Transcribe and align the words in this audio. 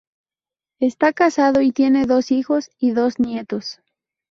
Está 0.79 1.13
casado 1.13 1.61
y 1.61 1.71
tiene 1.71 2.07
dos 2.07 2.31
hijos 2.31 2.71
y 2.79 2.89
dos 2.93 3.19
nietos. 3.19 3.81